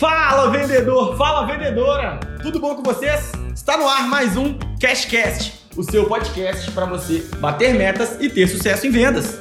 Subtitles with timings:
[0.00, 2.18] Fala vendedor, fala vendedora!
[2.42, 3.32] Tudo bom com vocês?
[3.54, 8.48] Está no ar mais um Cashcast, o seu podcast para você bater metas e ter
[8.48, 9.38] sucesso em vendas.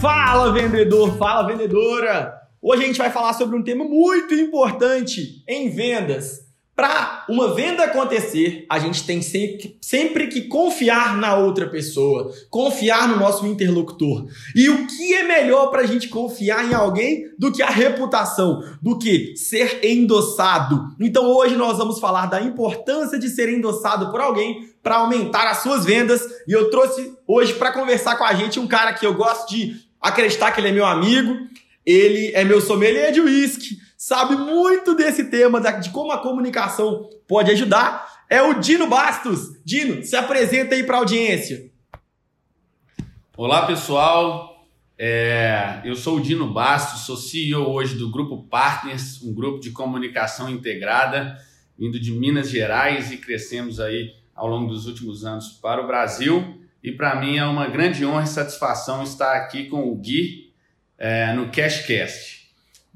[0.00, 2.34] Fala vendedor, fala vendedora!
[2.60, 6.45] Hoje a gente vai falar sobre um tema muito importante em vendas
[6.76, 13.08] para uma venda acontecer, a gente tem sempre, sempre que confiar na outra pessoa, confiar
[13.08, 14.26] no nosso interlocutor.
[14.54, 18.62] E o que é melhor para a gente confiar em alguém do que a reputação,
[18.82, 20.94] do que ser endossado?
[21.00, 25.62] Então hoje nós vamos falar da importância de ser endossado por alguém para aumentar as
[25.62, 26.20] suas vendas.
[26.46, 29.80] E eu trouxe hoje para conversar com a gente um cara que eu gosto de
[29.98, 31.38] acreditar que ele é meu amigo,
[31.86, 37.50] ele é meu sommelier de uísque sabe muito desse tema, de como a comunicação pode
[37.50, 39.60] ajudar, é o Dino Bastos.
[39.64, 41.68] Dino, se apresenta aí para a audiência.
[43.36, 44.64] Olá, pessoal.
[44.96, 49.72] É, eu sou o Dino Bastos, sou CEO hoje do Grupo Partners, um grupo de
[49.72, 51.36] comunicação integrada,
[51.76, 56.60] vindo de Minas Gerais e crescemos aí ao longo dos últimos anos para o Brasil.
[56.80, 60.52] E para mim é uma grande honra e satisfação estar aqui com o Gui
[60.96, 62.35] é, no Cashcast.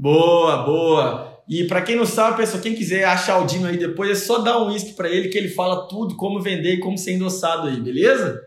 [0.01, 1.43] Boa, boa.
[1.47, 4.39] E para quem não sabe, pessoal, quem quiser achar o Dino aí depois, é só
[4.39, 7.69] dar um uísque para ele que ele fala tudo, como vender e como ser endossado
[7.69, 8.41] aí, beleza?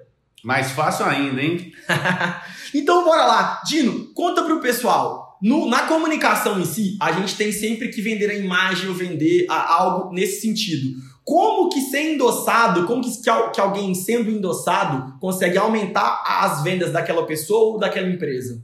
[0.44, 1.72] Mais fácil ainda, hein?
[2.74, 3.62] então bora lá.
[3.68, 5.38] Dino, conta pro pessoal.
[5.44, 9.46] No, na comunicação em si, a gente tem sempre que vender a imagem ou vender
[9.48, 10.98] a, algo nesse sentido.
[11.24, 13.12] Como que ser endossado, como que,
[13.54, 18.60] que alguém sendo endossado consegue aumentar as vendas daquela pessoa ou daquela empresa?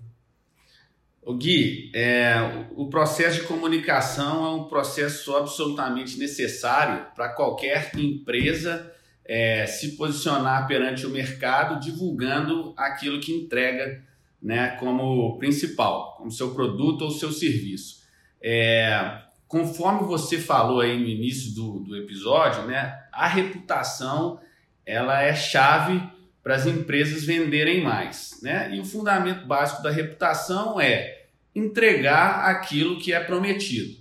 [1.30, 2.38] O Gui, é,
[2.76, 8.92] o processo de comunicação é um processo absolutamente necessário para qualquer empresa
[9.24, 14.04] é, se posicionar perante o mercado, divulgando aquilo que entrega
[14.42, 18.02] né, como principal, como seu produto ou seu serviço.
[18.42, 24.40] É, conforme você falou aí no início do, do episódio, né, a reputação
[24.84, 26.02] ela é chave
[26.42, 28.40] para as empresas venderem mais.
[28.42, 28.74] Né?
[28.74, 31.19] E o fundamento básico da reputação é
[31.56, 33.98] entregar aquilo que é prometido.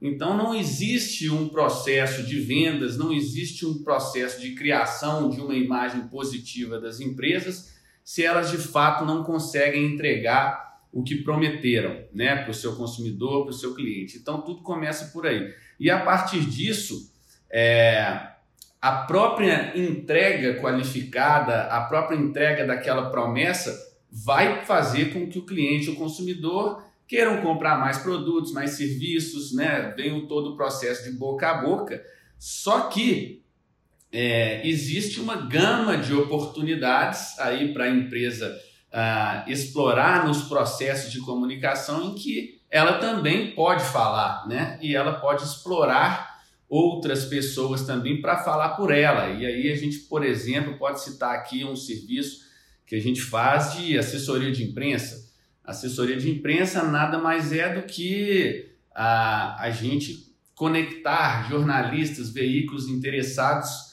[0.00, 5.54] Então não existe um processo de vendas, não existe um processo de criação de uma
[5.54, 7.72] imagem positiva das empresas
[8.04, 13.44] se elas de fato não conseguem entregar o que prometeram né, para o seu consumidor,
[13.44, 14.18] para o seu cliente.
[14.18, 15.54] Então tudo começa por aí.
[15.78, 17.10] E a partir disso,
[17.48, 18.28] é,
[18.80, 23.72] a própria entrega qualificada, a própria entrega daquela promessa
[24.10, 29.92] vai fazer com que o cliente, o consumidor, queiram comprar mais produtos, mais serviços, né?
[29.94, 32.02] Vem todo o processo de boca a boca.
[32.38, 33.42] Só que
[34.10, 38.58] é, existe uma gama de oportunidades aí para a empresa
[38.90, 44.78] uh, explorar nos processos de comunicação em que ela também pode falar, né?
[44.80, 49.28] E ela pode explorar outras pessoas também para falar por ela.
[49.38, 52.40] E aí a gente, por exemplo, pode citar aqui um serviço
[52.86, 55.21] que a gente faz de assessoria de imprensa
[55.64, 63.92] assessoria de imprensa nada mais é do que a, a gente conectar jornalistas, veículos interessados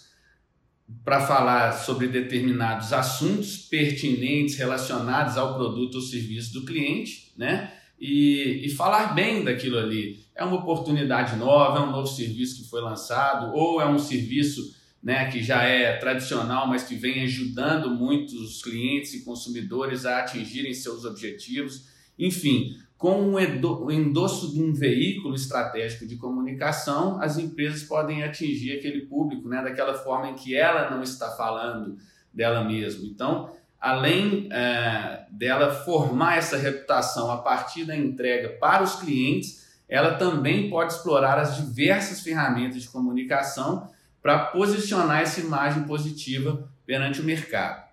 [1.04, 7.74] para falar sobre determinados assuntos pertinentes relacionados ao produto ou serviço do cliente, né?
[8.00, 10.26] E, e falar bem daquilo ali.
[10.34, 14.74] É uma oportunidade nova, é um novo serviço que foi lançado, ou é um serviço
[15.02, 20.74] né, que já é tradicional, mas que vem ajudando muitos clientes e consumidores a atingirem
[20.74, 21.88] seus objetivos.
[22.18, 29.06] Enfim, com o endosso de um veículo estratégico de comunicação, as empresas podem atingir aquele
[29.06, 31.98] público né, daquela forma em que ela não está falando
[32.34, 33.06] dela mesma.
[33.06, 33.50] Então,
[33.80, 40.70] além é, dela formar essa reputação a partir da entrega para os clientes, ela também
[40.70, 43.90] pode explorar as diversas ferramentas de comunicação
[44.22, 47.88] para posicionar essa imagem positiva perante o mercado.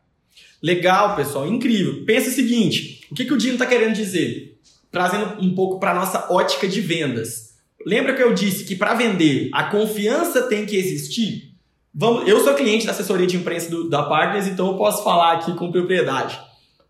[0.62, 2.04] Legal, pessoal, incrível.
[2.04, 4.58] Pensa o seguinte: o que, que o Dino está querendo dizer?
[4.90, 7.54] Trazendo um pouco para a nossa ótica de vendas.
[7.84, 11.54] Lembra que eu disse que para vender a confiança tem que existir?
[11.94, 15.34] Vamos, eu sou cliente da assessoria de imprensa do, da Partners, então eu posso falar
[15.34, 16.38] aqui com propriedade.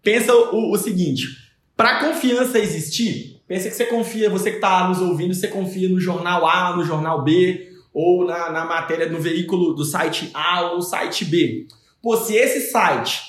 [0.03, 1.27] Pensa o, o seguinte:
[1.77, 6.01] para confiança existir, pensa que você confia, você que está nos ouvindo, você confia no
[6.01, 10.83] jornal A, no jornal B, ou na, na matéria no veículo do site A ou
[10.83, 11.67] site B.
[12.03, 13.23] Pô, se esse site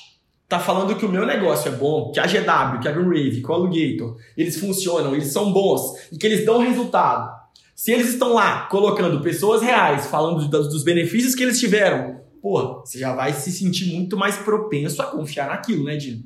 [0.46, 3.50] tá falando que o meu negócio é bom, que a GW, que a Greenwave, que
[3.50, 7.34] o Alligator, eles funcionam, eles são bons e que eles dão resultado.
[7.74, 13.00] Se eles estão lá colocando pessoas reais, falando dos benefícios que eles tiveram, pô, você
[13.00, 16.26] já vai se sentir muito mais propenso a confiar naquilo, né, Dino?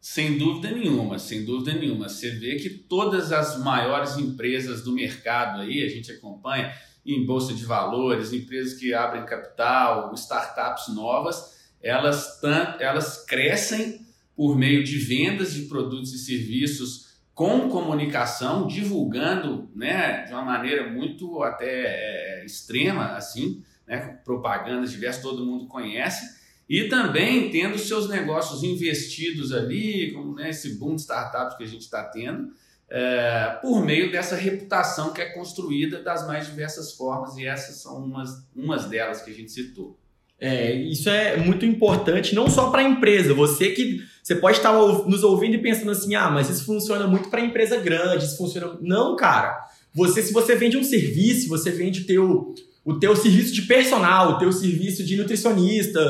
[0.00, 2.08] Sem dúvida nenhuma, sem dúvida nenhuma.
[2.08, 6.72] Você vê que todas as maiores empresas do mercado aí, a gente acompanha
[7.04, 12.40] em bolsa de valores, empresas que abrem capital, startups novas, elas,
[12.80, 14.00] elas crescem
[14.34, 17.04] por meio de vendas de produtos e serviços
[17.34, 25.22] com comunicação, divulgando né, de uma maneira muito até é, extrema, assim, né, propagandas diversas,
[25.22, 31.02] todo mundo conhece, e também tendo seus negócios investidos ali, como né, esse boom de
[31.02, 32.52] startups que a gente está tendo,
[32.90, 38.04] é, por meio dessa reputação que é construída das mais diversas formas, e essas são
[38.04, 39.98] umas, umas delas que a gente citou.
[40.40, 43.32] É, isso é muito importante, não só para a empresa.
[43.32, 47.28] Você que você pode estar nos ouvindo e pensando assim, ah, mas isso funciona muito
[47.28, 48.76] para empresa grande, isso funciona.
[48.80, 49.68] Não, cara.
[49.94, 52.54] Você, se você vende um serviço, você vende o teu,
[52.84, 56.00] o teu serviço de personal, o teu serviço de nutricionista,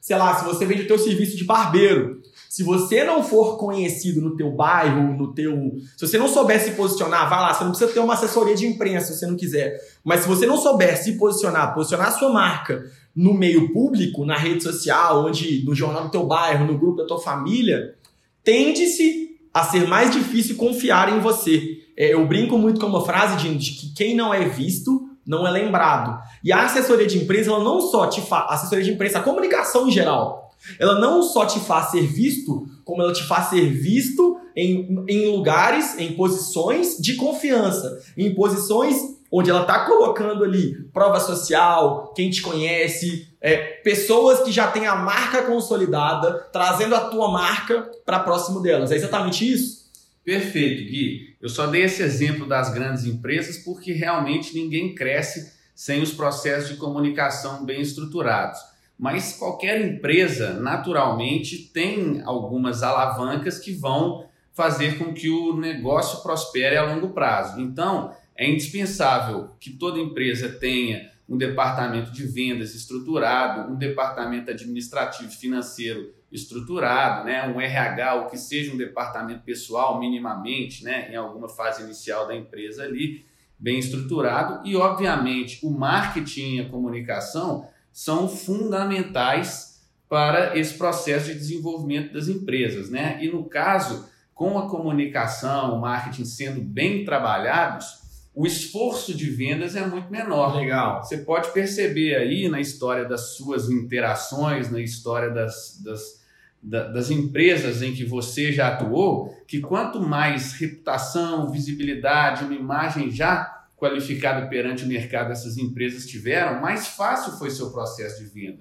[0.00, 2.20] sei lá, se você vende o teu serviço de barbeiro,
[2.58, 6.72] se você não for conhecido no teu bairro, no teu, se você não souber se
[6.72, 9.78] posicionar, vai lá, você não precisa ter uma assessoria de imprensa se você não quiser,
[10.02, 12.84] mas se você não souber se posicionar, posicionar a sua marca
[13.14, 17.06] no meio público, na rede social, onde no jornal do teu bairro, no grupo da
[17.06, 17.94] tua família,
[18.42, 21.78] tende-se a ser mais difícil confiar em você.
[21.96, 25.46] É, eu brinco muito com uma frase de, de que quem não é visto não
[25.46, 26.20] é lembrado.
[26.42, 29.86] E a assessoria de imprensa, ela não só te faz, assessoria de imprensa, a comunicação
[29.86, 30.47] em geral,
[30.78, 35.26] ela não só te faz ser visto, como ela te faz ser visto em, em
[35.26, 38.96] lugares, em posições de confiança, em posições
[39.30, 44.86] onde ela está colocando ali prova social, quem te conhece, é, pessoas que já têm
[44.86, 48.90] a marca consolidada, trazendo a tua marca para próximo delas.
[48.90, 49.88] É exatamente isso?
[50.24, 51.36] Perfeito, Gui.
[51.40, 56.70] Eu só dei esse exemplo das grandes empresas porque realmente ninguém cresce sem os processos
[56.70, 58.58] de comunicação bem estruturados.
[58.98, 66.76] Mas qualquer empresa, naturalmente, tem algumas alavancas que vão fazer com que o negócio prospere
[66.76, 67.60] a longo prazo.
[67.60, 75.30] Então, é indispensável que toda empresa tenha um departamento de vendas estruturado, um departamento administrativo
[75.30, 77.46] financeiro estruturado, né?
[77.48, 81.10] um RH, ou que seja um departamento pessoal minimamente, né?
[81.12, 83.24] em alguma fase inicial da empresa ali,
[83.58, 84.66] bem estruturado.
[84.66, 92.28] E, obviamente, o marketing e a comunicação são fundamentais para esse processo de desenvolvimento das
[92.28, 92.90] empresas.
[92.90, 93.18] Né?
[93.22, 97.98] E, no caso, com a comunicação, o marketing sendo bem trabalhados,
[98.34, 100.56] o esforço de vendas é muito menor.
[100.56, 101.02] Legal.
[101.02, 106.18] Você pode perceber aí na história das suas interações, na história das, das
[106.62, 113.57] das empresas em que você já atuou, que quanto mais reputação, visibilidade, uma imagem já
[113.78, 118.60] qualificada perante o mercado essas empresas tiveram, mais fácil foi seu processo de venda.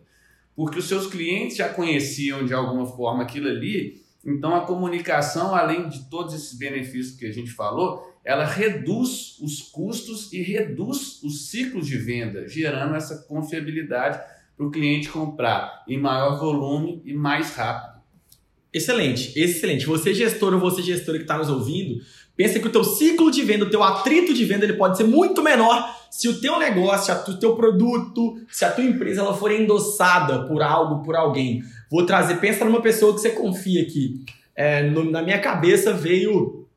[0.56, 5.90] Porque os seus clientes já conheciam de alguma forma aquilo ali, então a comunicação, além
[5.90, 11.50] de todos esses benefícios que a gente falou, ela reduz os custos e reduz os
[11.50, 14.20] ciclos de venda, gerando essa confiabilidade
[14.56, 18.02] para o cliente comprar em maior volume e mais rápido.
[18.74, 19.86] Excelente, excelente.
[19.86, 22.04] Você gestor ou você gestora que está nos ouvindo,
[22.38, 25.04] pensa que o teu ciclo de venda, o teu atrito de venda, ele pode ser
[25.04, 29.52] muito menor se o teu negócio, o teu produto, se a tua empresa ela for
[29.52, 31.62] endossada por algo, por alguém.
[31.92, 34.24] Vou trazer, pensa numa pessoa que você confia aqui.
[34.56, 36.68] É, no, na minha cabeça veio,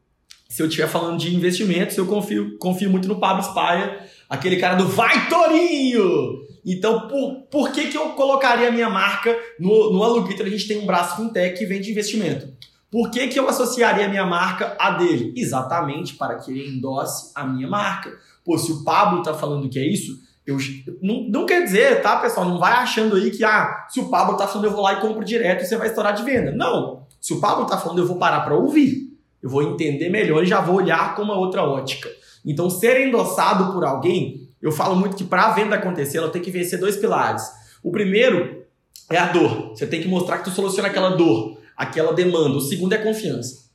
[0.48, 3.98] se eu estiver falando de investimentos, eu confio, confio muito no Pablo Spaia,
[4.28, 6.48] aquele cara do Vai Torinho!
[6.64, 10.44] Então, por, por que, que eu colocaria a minha marca no, no Aluguiter?
[10.44, 12.52] A gente tem um braço fintech que vende investimento.
[12.90, 15.32] Por que, que eu associaria a minha marca a dele?
[15.36, 18.10] Exatamente para que ele endosse a minha marca.
[18.44, 20.56] Pô, se o Pablo tá falando que é isso, eu,
[21.00, 22.48] não, não quer dizer, tá, pessoal?
[22.48, 25.00] Não vai achando aí que, ah, se o Pablo tá falando, eu vou lá e
[25.00, 26.50] compro direto e você vai estourar de venda.
[26.52, 27.06] Não.
[27.20, 29.10] Se o Pablo tá falando, eu vou parar para ouvir.
[29.42, 32.10] Eu vou entender melhor e já vou olhar com uma outra ótica.
[32.44, 36.42] Então, ser endossado por alguém eu falo muito que para a venda acontecer, ela tem
[36.42, 37.42] que vencer dois pilares.
[37.82, 38.64] O primeiro
[39.10, 39.70] é a dor.
[39.70, 42.58] Você tem que mostrar que tu soluciona aquela dor, aquela demanda.
[42.58, 43.70] O segundo é confiança.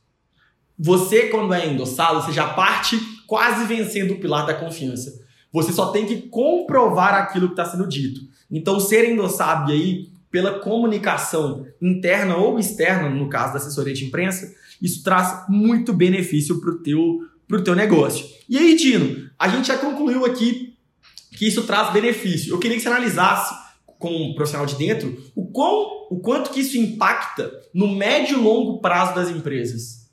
[0.78, 2.96] Você, quando é endossado, você já parte
[3.26, 5.12] quase vencendo o pilar da confiança.
[5.52, 8.20] Você só tem que comprovar aquilo que está sendo dito.
[8.48, 14.54] Então, ser endossado aí, pela comunicação interna ou externa, no caso da assessoria de imprensa,
[14.80, 18.24] isso traz muito benefício para o teu, pro teu negócio.
[18.48, 20.76] E aí, Dino, a gente já concluiu aqui
[21.32, 22.54] que isso traz benefício.
[22.54, 23.52] Eu queria que você analisasse,
[23.98, 28.40] como um profissional de dentro, o, quão, o quanto que isso impacta no médio e
[28.40, 30.10] longo prazo das empresas.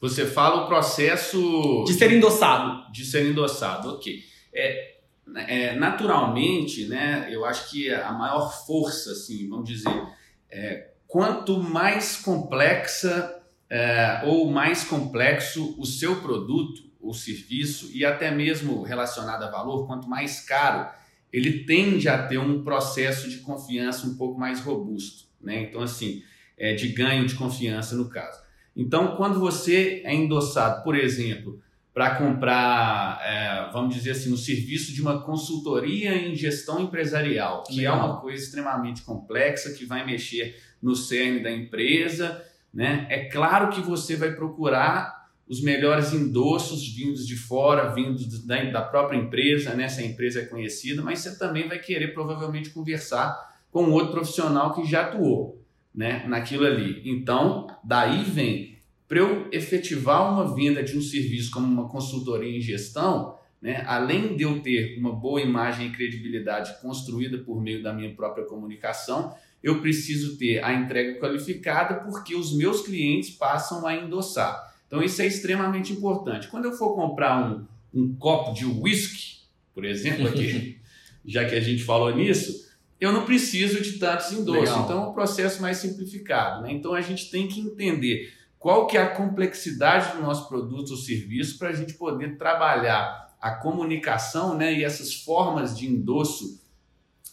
[0.00, 1.84] Você fala o processo...
[1.86, 2.92] De ser endossado.
[2.92, 4.20] De ser endossado, ok.
[4.52, 4.96] É,
[5.34, 10.06] é, naturalmente, né, eu acho que a maior força, assim, vamos dizer,
[10.50, 13.32] é, quanto mais complexa
[13.68, 19.86] é, ou mais complexo o seu produto ou serviço e até mesmo relacionado a valor,
[19.86, 20.88] quanto mais caro,
[21.32, 25.62] ele tende a ter um processo de confiança um pouco mais robusto, né?
[25.62, 26.22] Então, assim,
[26.56, 28.40] é, de ganho de confiança no caso.
[28.74, 31.60] Então, quando você é endossado, por exemplo,
[31.92, 37.76] para comprar, é, vamos dizer assim, um serviço de uma consultoria em gestão empresarial, que
[37.76, 37.96] Legal.
[37.96, 43.06] é uma coisa extremamente complexa, que vai mexer no cerne da empresa, né?
[43.08, 45.15] É claro que você vai procurar
[45.48, 49.88] os melhores endossos vindos de fora, vindos da, da própria empresa, né?
[49.88, 54.74] Se a empresa é conhecida, mas você também vai querer provavelmente conversar com outro profissional
[54.74, 55.62] que já atuou,
[55.94, 56.24] né?
[56.26, 57.02] Naquilo ali.
[57.04, 58.76] Então, daí vem
[59.08, 64.36] para eu efetivar uma venda de um serviço como uma consultoria em gestão, né, além
[64.36, 69.34] de eu ter uma boa imagem e credibilidade construída por meio da minha própria comunicação,
[69.62, 74.74] eu preciso ter a entrega qualificada porque os meus clientes passam a endossar.
[74.86, 76.48] Então isso é extremamente importante.
[76.48, 79.38] Quando eu for comprar um, um copo de whisky,
[79.74, 80.78] por exemplo, aqui,
[81.24, 82.66] já que a gente falou nisso,
[83.00, 84.60] eu não preciso de tantos endossos.
[84.60, 84.84] Legal.
[84.84, 86.62] Então é um processo mais simplificado.
[86.62, 86.72] Né?
[86.72, 90.96] Então a gente tem que entender qual que é a complexidade do nosso produto ou
[90.96, 96.60] serviço para a gente poder trabalhar a comunicação né, e essas formas de endosso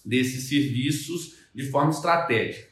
[0.05, 2.67] desses serviços de forma estratégica.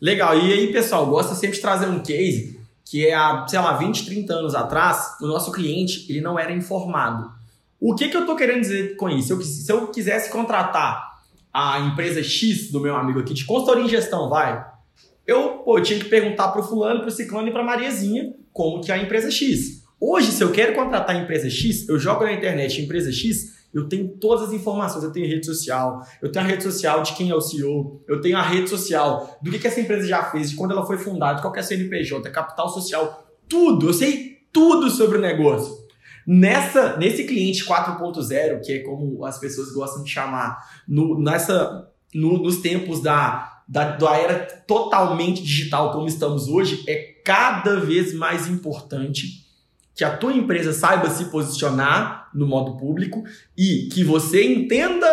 [0.00, 0.38] Legal.
[0.38, 4.04] E aí, pessoal, gosta sempre de trazer um case que é há, sei lá, 20,
[4.04, 7.32] 30 anos atrás, o nosso cliente ele não era informado.
[7.80, 9.32] O que, que eu estou querendo dizer com isso?
[9.32, 11.14] Eu, se eu quisesse contratar
[11.52, 14.64] a empresa X do meu amigo aqui de consultoria em gestão, vai,
[15.26, 18.34] eu, pô, eu tinha que perguntar para o fulano, para o ciclano e para Mariazinha
[18.52, 19.82] como que é a empresa X.
[20.00, 23.88] Hoje, se eu quero contratar a empresa X, eu jogo na internet empresa X, eu
[23.88, 25.02] tenho todas as informações.
[25.02, 28.20] Eu tenho rede social, eu tenho a rede social de quem é o CEO, eu
[28.20, 30.96] tenho a rede social do que, que essa empresa já fez, de quando ela foi
[30.96, 33.88] fundada, qual que é a CNPJ, capital social, tudo.
[33.88, 35.84] Eu sei tudo sobre o negócio.
[36.26, 42.42] Nessa, nesse cliente 4.0, que é como as pessoas gostam de chamar, no, nessa, no,
[42.42, 48.46] nos tempos da da, da era totalmente digital como estamos hoje, é cada vez mais
[48.46, 49.43] importante
[49.94, 53.22] que a tua empresa saiba se posicionar no modo público
[53.56, 55.06] e que você entenda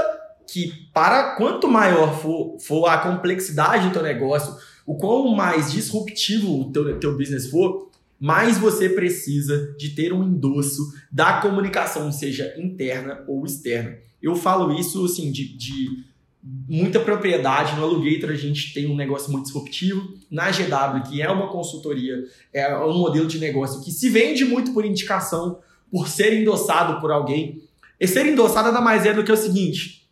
[0.47, 4.53] que para quanto maior for, for a complexidade do teu negócio,
[4.85, 10.23] o quão mais disruptivo o teu, teu business for, mais você precisa de ter um
[10.23, 13.97] endosso da comunicação, seja interna ou externa.
[14.21, 16.05] Eu falo isso assim de, de
[16.43, 17.75] muita propriedade.
[17.75, 20.13] No Alugator a gente tem um negócio muito disruptivo.
[20.29, 24.74] Na GW, que é uma consultoria, é um modelo de negócio que se vende muito
[24.74, 25.60] por indicação,
[25.91, 27.62] por ser endossado por alguém.
[28.00, 30.10] E ser endossado nada mais é do que o seguinte: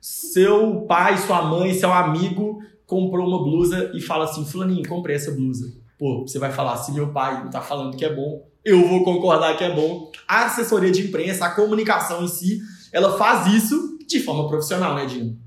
[0.00, 5.30] seu pai, sua mãe, seu amigo comprou uma blusa e fala assim: Fulaninho, comprei essa
[5.30, 5.72] blusa.
[5.96, 9.56] Pô, você vai falar, se meu pai tá falando que é bom, eu vou concordar
[9.56, 10.10] que é bom.
[10.26, 12.58] A assessoria de imprensa, a comunicação em si,
[12.92, 15.43] ela faz isso de forma profissional, né, Dino?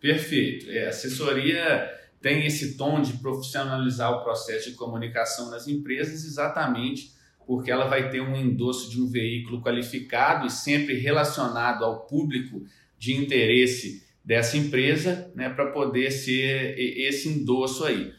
[0.00, 0.70] Perfeito.
[0.70, 1.90] É, a assessoria
[2.20, 7.18] tem esse tom de profissionalizar o processo de comunicação nas empresas exatamente
[7.50, 12.62] porque ela vai ter um endosso de um veículo qualificado e sempre relacionado ao público
[12.96, 18.12] de interesse dessa empresa, né, para poder ser esse endosso aí.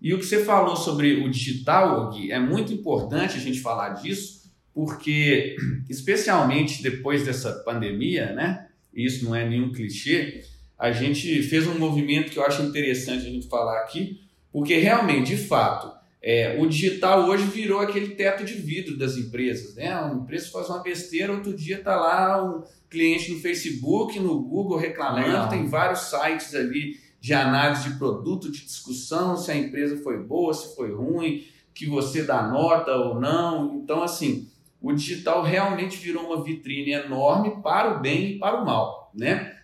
[0.00, 3.94] E o que você falou sobre o digital, Gui, é muito importante a gente falar
[3.94, 5.56] disso, porque
[5.90, 10.44] especialmente depois dessa pandemia, né, isso não é nenhum clichê,
[10.78, 14.20] a gente fez um movimento que eu acho interessante a gente falar aqui,
[14.52, 15.90] porque realmente, de fato,
[16.22, 19.74] é, o digital hoje virou aquele teto de vidro das empresas.
[19.74, 19.94] Né?
[19.96, 24.78] Uma empresa faz uma besteira, outro dia está lá um cliente no Facebook, no Google
[24.78, 25.48] reclamando, Legal.
[25.48, 30.54] tem vários sites ali de análise de produto, de discussão, se a empresa foi boa,
[30.54, 31.44] se foi ruim,
[31.74, 33.80] que você dá nota ou não.
[33.82, 34.48] Então, assim,
[34.80, 39.57] o digital realmente virou uma vitrine enorme para o bem e para o mal, né?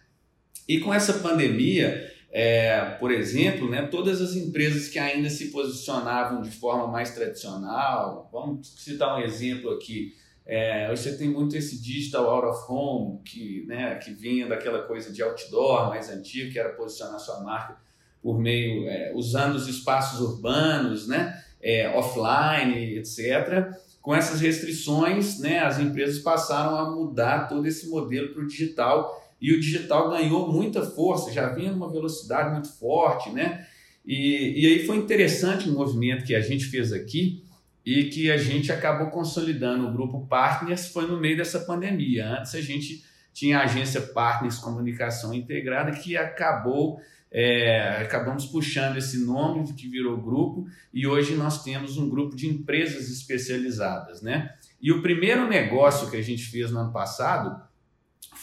[0.68, 6.42] E com essa pandemia, é, por exemplo, né, todas as empresas que ainda se posicionavam
[6.42, 10.12] de forma mais tradicional, vamos citar um exemplo aqui,
[10.46, 15.12] é, você tem muito esse digital out of home, que, né, que vinha daquela coisa
[15.12, 17.76] de outdoor mais antigo, que era posicionar sua marca
[18.22, 23.70] por meio, é, usando os espaços urbanos, né, é, offline, etc.
[24.02, 29.23] Com essas restrições, né, as empresas passaram a mudar todo esse modelo para o digital
[29.44, 33.66] e o digital ganhou muita força, já vinha numa velocidade muito forte, né?
[34.02, 37.44] E, e aí foi interessante o movimento que a gente fez aqui
[37.84, 42.38] e que a gente acabou consolidando o grupo Partners foi no meio dessa pandemia.
[42.38, 46.98] Antes a gente tinha a agência Partners Comunicação Integrada, que acabou,
[47.30, 52.46] é, acabamos puxando esse nome, que virou grupo, e hoje nós temos um grupo de
[52.48, 54.22] empresas especializadas.
[54.22, 54.54] Né?
[54.80, 57.62] E o primeiro negócio que a gente fez no ano passado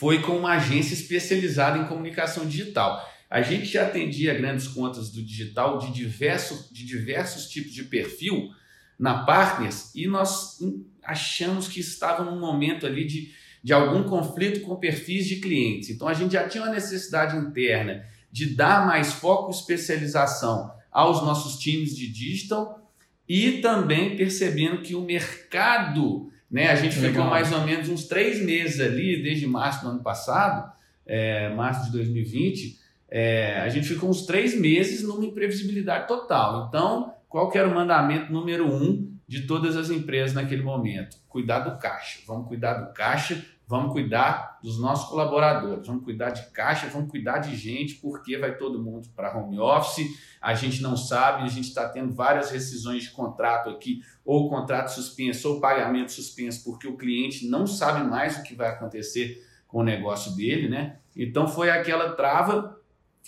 [0.01, 3.07] foi com uma agência especializada em comunicação digital.
[3.29, 8.49] A gente já atendia grandes contas do digital de diversos, de diversos tipos de perfil
[8.97, 10.57] na Partners e nós
[11.03, 13.31] achamos que estava num momento ali de,
[13.63, 15.91] de algum conflito com perfis de clientes.
[15.91, 21.21] Então a gente já tinha uma necessidade interna de dar mais foco e especialização aos
[21.21, 22.91] nossos times de digital
[23.29, 27.11] e também percebendo que o mercado, né, a gente Legal.
[27.11, 30.71] ficou mais ou menos uns três meses ali, desde março do ano passado,
[31.05, 32.79] é, março de 2020,
[33.09, 36.67] é, a gente ficou uns três meses numa imprevisibilidade total.
[36.67, 41.17] Então, qual que era o mandamento número um de todas as empresas naquele momento?
[41.29, 42.19] Cuidar do caixa.
[42.27, 47.39] Vamos cuidar do caixa, vamos cuidar dos nossos colaboradores, vamos cuidar de caixa, vamos cuidar
[47.39, 50.05] de gente, porque vai todo mundo para home office,
[50.41, 54.89] a gente não sabe, a gente está tendo várias rescisões de contrato aqui, ou contrato
[54.89, 59.79] suspenso, ou pagamento suspenso, porque o cliente não sabe mais o que vai acontecer com
[59.79, 60.97] o negócio dele, né?
[61.15, 62.77] Então foi aquela trava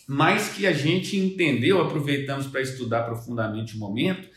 [0.07, 4.27] mas que a gente entendeu, aproveitamos para estudar profundamente o momento,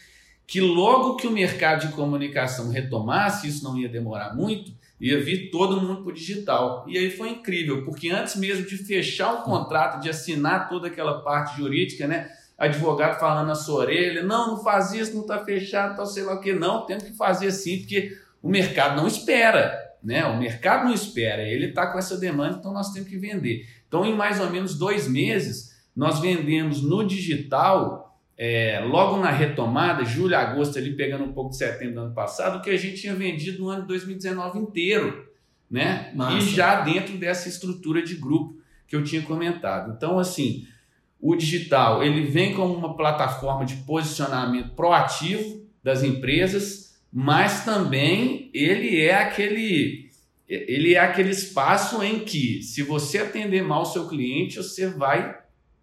[0.46, 5.50] que logo que o mercado de comunicação retomasse, isso não ia demorar muito, ia vir
[5.50, 6.84] todo mundo para o digital.
[6.88, 11.20] E aí foi incrível, porque antes mesmo de fechar o contrato, de assinar toda aquela
[11.20, 12.30] parte jurídica, né?
[12.56, 16.34] Advogado falando na sua orelha, não, não faz isso, não está fechado, tal, sei lá
[16.34, 20.24] o que, não, temos que fazer assim, porque o mercado não espera, né?
[20.24, 23.66] O mercado não espera, ele está com essa demanda, então nós temos que vender.
[23.86, 28.05] Então, em mais ou menos dois meses, nós vendemos no digital,
[28.38, 32.58] é, logo na retomada, julho, agosto, ali pegando um pouco de setembro do ano passado,
[32.58, 35.26] o que a gente tinha vendido no ano de 2019 inteiro.
[35.70, 36.12] Né?
[36.36, 39.92] E já dentro dessa estrutura de grupo que eu tinha comentado.
[39.96, 40.66] Então, assim,
[41.20, 49.00] o digital ele vem como uma plataforma de posicionamento proativo das empresas, mas também ele
[49.00, 50.06] é aquele
[50.48, 55.36] ele é aquele espaço em que, se você atender mal o seu cliente, você vai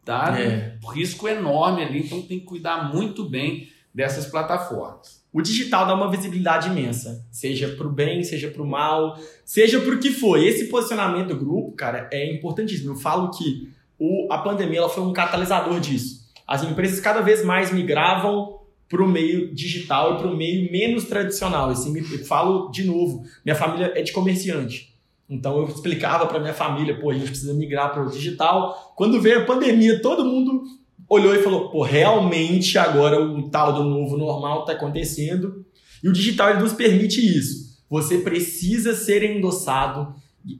[0.06, 0.78] dar é.
[0.84, 2.00] um risco enorme ali.
[2.00, 5.24] Então, tem que cuidar muito bem dessas plataformas.
[5.32, 9.80] O digital dá uma visibilidade imensa, seja para o bem, seja para o mal, seja
[9.80, 10.38] para o que for.
[10.38, 12.92] Esse posicionamento do grupo, cara, é importantíssimo.
[12.92, 16.32] Eu falo que o, a pandemia ela foi um catalisador disso.
[16.48, 21.06] As empresas cada vez mais migravam para o meio digital e para o meio menos
[21.06, 21.70] tradicional.
[21.70, 24.93] Assim, eu falo de novo, minha família é de comerciante.
[25.34, 28.94] Então eu explicava para minha família, pô, a gente precisa migrar para o digital.
[28.96, 30.64] Quando veio a pandemia, todo mundo
[31.10, 35.66] olhou e falou, pô, realmente agora o tal do novo normal está acontecendo.
[36.04, 37.84] E o digital ele nos permite isso.
[37.90, 40.16] Você precisa ser endossado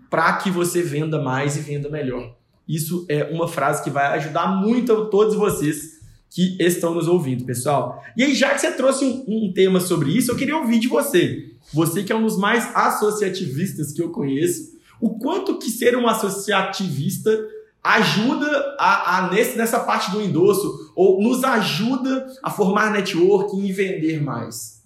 [0.10, 2.36] para que você venda mais e venda melhor.
[2.68, 5.93] Isso é uma frase que vai ajudar muito a todos vocês
[6.34, 8.04] que estão nos ouvindo, pessoal.
[8.18, 10.88] E aí, já que você trouxe um, um, tema sobre isso, eu queria ouvir de
[10.88, 11.52] você.
[11.72, 16.08] Você que é um dos mais associativistas que eu conheço, o quanto que ser um
[16.08, 17.30] associativista
[17.84, 23.72] ajuda a, a nesse, nessa parte do endosso, ou nos ajuda a formar networking e
[23.72, 24.82] vender mais.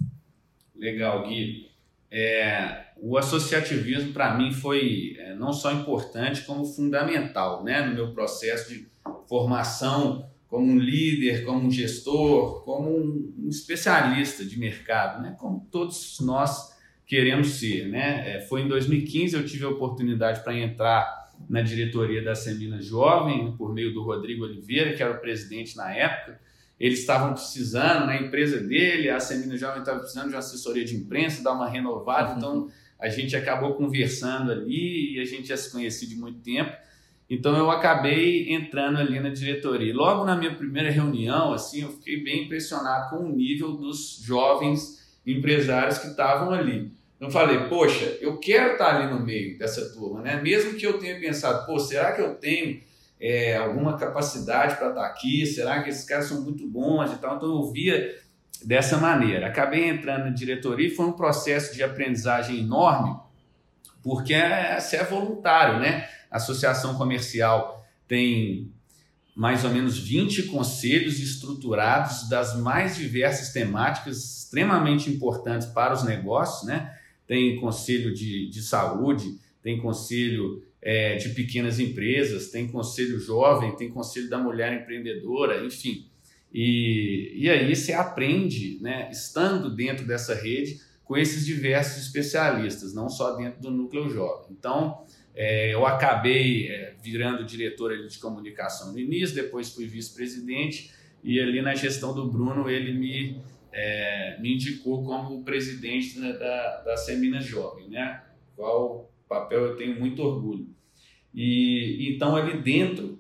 [0.76, 1.68] Legal, Gui.
[2.12, 8.12] É, o associativismo para mim foi é, não só importante como fundamental, né, no meu
[8.12, 8.86] processo de
[9.30, 15.36] formação como um líder, como um gestor, como um especialista de mercado, né?
[15.38, 17.88] como todos nós queremos ser.
[17.88, 18.38] Né?
[18.38, 23.56] É, foi em 2015 eu tive a oportunidade para entrar na diretoria da Semina Jovem,
[23.58, 26.40] por meio do Rodrigo Oliveira, que era o presidente na época.
[26.80, 30.96] Eles estavam precisando, na empresa dele, a Semina Jovem estava precisando de uma assessoria de
[30.96, 32.38] imprensa, dar uma renovada, uhum.
[32.38, 32.68] então
[33.00, 36.72] a gente acabou conversando ali e a gente já se conhecia de muito tempo.
[37.30, 39.94] Então eu acabei entrando ali na diretoria.
[39.94, 44.98] Logo na minha primeira reunião, assim, eu fiquei bem impressionado com o nível dos jovens
[45.26, 46.92] empresários que estavam ali.
[47.18, 50.42] Então falei, poxa, eu quero estar ali no meio dessa turma, né?
[50.42, 52.80] Mesmo que eu tenha pensado, pô, será que eu tenho
[53.20, 55.46] é, alguma capacidade para estar aqui?
[55.46, 57.36] Será que esses caras são muito bons e tal?
[57.36, 58.16] Então eu via
[58.64, 59.48] dessa maneira.
[59.48, 63.16] Acabei entrando na diretoria e foi um processo de aprendizagem enorme,
[64.02, 66.08] porque é, é voluntário, né?
[66.30, 68.72] A associação comercial tem
[69.36, 76.68] mais ou menos 20 conselhos estruturados das mais diversas temáticas extremamente importantes para os negócios,
[76.68, 76.98] né?
[77.28, 83.90] Tem conselho de, de saúde, tem conselho é, de pequenas empresas, tem conselho jovem, tem
[83.90, 86.08] conselho da mulher empreendedora, enfim.
[86.54, 93.08] E, e aí você aprende, né, estando dentro dessa rede, com esses diversos especialistas, não
[93.10, 94.48] só dentro do núcleo jovem.
[94.52, 95.06] Então,
[95.40, 100.90] É, eu acabei é, virando diretor de comunicação no início, depois fui vice-presidente
[101.24, 103.40] e ali na gestão do Bruno ele me,
[103.72, 108.24] é, me indicou como presidente da, da, da Semina Jovem, né?
[108.56, 110.68] Qual papel eu tenho muito orgulho.
[111.32, 113.20] E então ali dentro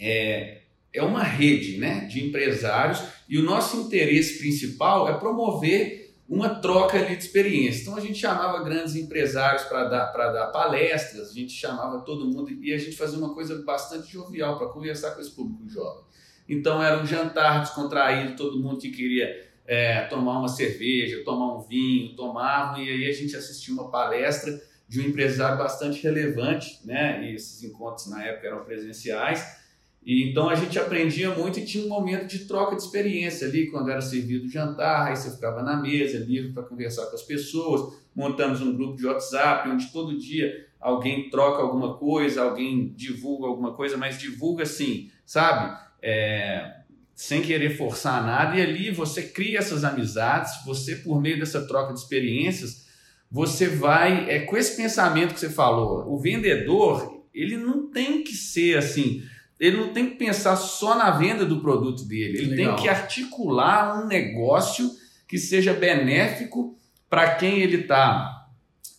[0.00, 6.56] é, é uma rede né, de empresários e o nosso interesse principal é promover uma
[6.56, 7.82] troca de experiência.
[7.82, 12.50] Então a gente chamava grandes empresários para dar, dar palestras, a gente chamava todo mundo
[12.50, 16.04] e a gente fazia uma coisa bastante jovial para conversar com esse público jovem.
[16.48, 21.60] Então era um jantar descontraído, todo mundo que queria é, tomar uma cerveja, tomar um
[21.60, 27.24] vinho, tomavam, e aí a gente assistia uma palestra de um empresário bastante relevante, né?
[27.24, 29.65] E esses encontros na época eram presenciais
[30.06, 33.68] e então a gente aprendia muito e tinha um momento de troca de experiência ali,
[33.72, 37.24] quando era servido o jantar, aí você ficava na mesa, livre para conversar com as
[37.24, 37.92] pessoas.
[38.14, 43.74] Montamos um grupo de WhatsApp, onde todo dia alguém troca alguma coisa, alguém divulga alguma
[43.74, 45.76] coisa, mas divulga assim, sabe?
[46.00, 51.66] É, sem querer forçar nada, e ali você cria essas amizades, você, por meio dessa
[51.66, 52.86] troca de experiências,
[53.28, 58.34] você vai, é com esse pensamento que você falou, o vendedor, ele não tem que
[58.34, 59.24] ser assim
[59.58, 62.74] ele não tem que pensar só na venda do produto dele, ele Legal.
[62.76, 64.90] tem que articular um negócio
[65.26, 66.76] que seja benéfico
[67.08, 68.48] para quem ele está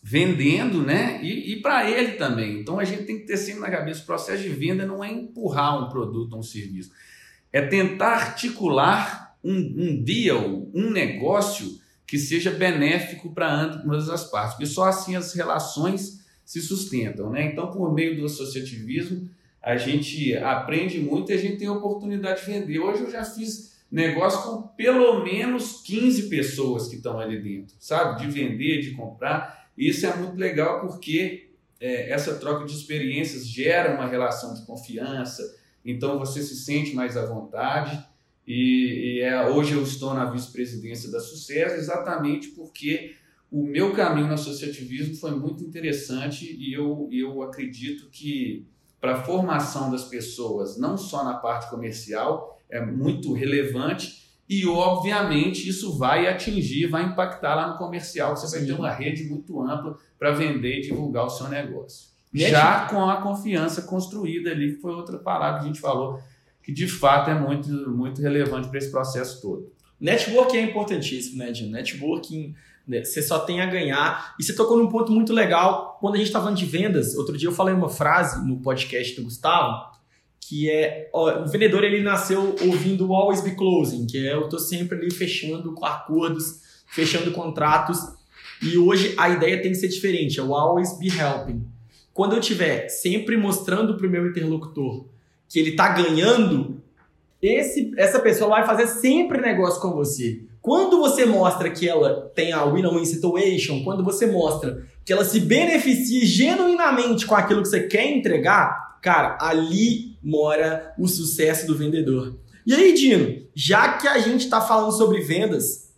[0.02, 1.20] vendendo, né?
[1.22, 2.60] E, e para ele também.
[2.60, 5.12] Então a gente tem que ter sempre na cabeça: o processo de venda não é
[5.12, 6.92] empurrar um produto ou um serviço,
[7.52, 14.54] é tentar articular um, um deal, um negócio que seja benéfico para ambas as partes,
[14.54, 17.44] porque só assim as relações se sustentam, né?
[17.44, 19.30] Então, por meio do associativismo,
[19.62, 22.80] a gente aprende muito e a gente tem a oportunidade de vender.
[22.80, 28.22] Hoje eu já fiz negócio com pelo menos 15 pessoas que estão ali dentro, sabe?
[28.22, 29.70] De vender, de comprar.
[29.78, 35.44] Isso é muito legal porque é, essa troca de experiências gera uma relação de confiança,
[35.86, 38.04] então você se sente mais à vontade.
[38.46, 43.16] E, e é, hoje eu estou na vice-presidência da Sucesso exatamente porque
[43.52, 48.66] o meu caminho no associativismo foi muito interessante e eu, eu acredito que
[49.00, 55.68] para a formação das pessoas, não só na parte comercial, é muito relevante e, obviamente,
[55.68, 58.58] isso vai atingir, vai impactar lá no comercial, você Sim.
[58.58, 62.08] vai ter uma rede muito ampla para vender e divulgar o seu negócio.
[62.34, 66.20] Já com a confiança construída ali, que foi outra palavra que a gente falou,
[66.62, 69.72] que de fato é muito, muito relevante para esse processo todo.
[70.00, 71.72] Networking é importantíssimo, né, Dino?
[71.72, 72.54] Networking
[72.88, 73.04] né?
[73.04, 74.36] Você só tem a ganhar.
[74.40, 77.16] E você tocou num ponto muito legal quando a gente está falando de vendas.
[77.16, 79.98] Outro dia eu falei uma frase no podcast do Gustavo
[80.48, 84.58] que é ó, o vendedor ele nasceu ouvindo always be closing, que é eu tô
[84.58, 88.00] sempre ali fechando acordos, fechando contratos.
[88.62, 91.68] E hoje a ideia tem que ser diferente, é o always be helping.
[92.14, 95.06] Quando eu tiver sempre mostrando para o meu interlocutor
[95.50, 96.82] que ele está ganhando,
[97.42, 100.44] esse, essa pessoa vai fazer sempre negócio com você.
[100.68, 105.40] Quando você mostra que ela tem a win-win situation, quando você mostra que ela se
[105.40, 112.38] beneficia genuinamente com aquilo que você quer entregar, cara, ali mora o sucesso do vendedor.
[112.66, 115.90] E aí, Dino, já que a gente está falando sobre vendas,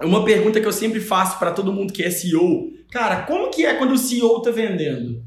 [0.00, 3.66] uma pergunta que eu sempre faço para todo mundo que é CEO, cara, como que
[3.66, 5.24] é quando o CEO está vendendo?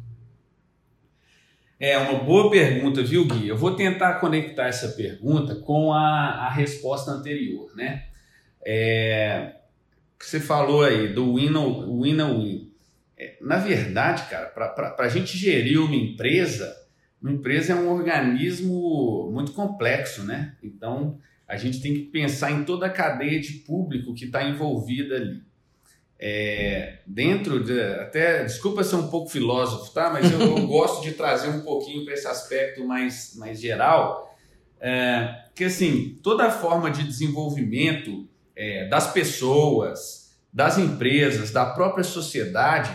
[1.77, 3.49] É uma boa pergunta, viu, Gui?
[3.49, 8.15] Eu vou tentar conectar essa pergunta com a, a resposta anterior, né?
[8.69, 9.53] É,
[10.19, 12.01] que você falou aí do win-win.
[12.01, 12.73] Win, win.
[13.17, 16.75] É, na verdade, cara, para a gente gerir uma empresa,
[17.21, 20.57] uma empresa é um organismo muito complexo, né?
[20.61, 25.15] Então, a gente tem que pensar em toda a cadeia de público que está envolvida
[25.15, 25.41] ali.
[26.19, 30.09] É, dentro de, até desculpa ser um pouco filósofo, tá?
[30.09, 34.35] Mas eu, eu gosto de trazer um pouquinho para esse aspecto mais, mais geral,
[34.81, 38.27] é, que assim toda forma de desenvolvimento
[38.57, 42.91] é, das pessoas, das empresas, da própria sociedade,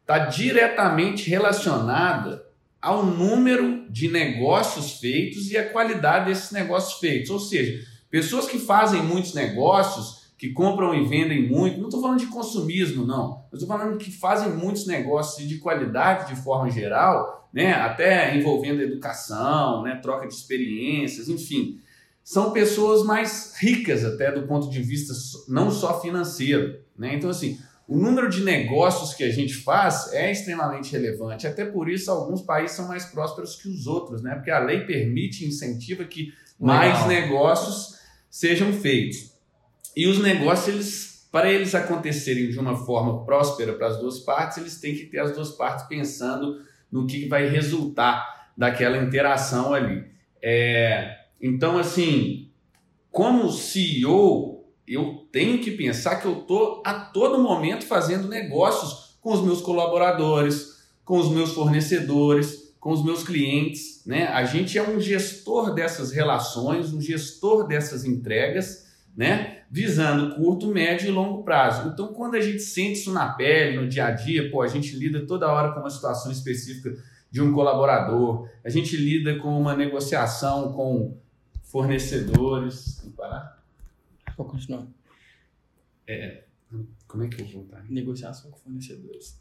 [0.00, 2.44] está diretamente relacionada
[2.82, 7.30] ao número de negócios feitos e a qualidade desses negócios feitos.
[7.30, 12.18] Ou seja, pessoas que fazem muitos negócios, que compram e vendem muito, não estou falando
[12.18, 13.44] de consumismo, não.
[13.52, 17.72] Estou falando que fazem muitos negócios de qualidade de forma geral, né?
[17.72, 19.94] até envolvendo educação, né?
[20.02, 21.80] troca de experiências, enfim
[22.24, 25.12] são pessoas mais ricas até do ponto de vista
[25.46, 27.14] não só financeiro, né?
[27.14, 31.46] Então assim, o número de negócios que a gente faz é extremamente relevante.
[31.46, 34.34] Até por isso alguns países são mais prósperos que os outros, né?
[34.34, 37.08] Porque a lei permite, incentiva que mais Legal.
[37.08, 37.98] negócios
[38.30, 39.34] sejam feitos.
[39.94, 44.56] E os negócios eles para eles acontecerem de uma forma próspera para as duas partes,
[44.56, 50.06] eles têm que ter as duas partes pensando no que vai resultar daquela interação ali.
[50.40, 52.48] É, então, assim,
[53.10, 59.30] como CEO, eu tenho que pensar que eu estou a todo momento fazendo negócios com
[59.30, 64.02] os meus colaboradores, com os meus fornecedores, com os meus clientes.
[64.06, 64.26] Né?
[64.28, 69.58] A gente é um gestor dessas relações, um gestor dessas entregas, né?
[69.70, 71.90] visando curto, médio e longo prazo.
[71.90, 74.96] Então, quando a gente sente isso na pele, no dia a dia, pô, a gente
[74.96, 76.96] lida toda hora com uma situação específica
[77.30, 81.18] de um colaborador, a gente lida com uma negociação com
[81.74, 82.98] fornecedores.
[83.02, 83.60] Tem que parar?
[84.36, 84.86] Vou continuar.
[86.06, 86.44] É,
[87.08, 87.84] como é que eu vou voltar?
[87.90, 89.40] Negociação com fornecedores.